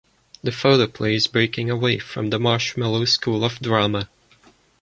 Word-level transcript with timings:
The 0.41 0.51
photoplay 0.51 1.13
is 1.13 1.27
breaking 1.27 1.69
away 1.69 1.99
from 1.99 2.31
the 2.31 2.39
marshmallow 2.39 3.05
school 3.05 3.45
of 3.45 3.59
drama. 3.59 4.09